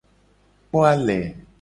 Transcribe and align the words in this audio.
Kpo 0.67 0.77
ale. 0.91 1.17